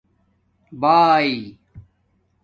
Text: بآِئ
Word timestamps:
بآِئ 0.81 1.33